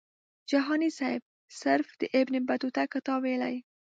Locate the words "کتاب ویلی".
2.93-3.55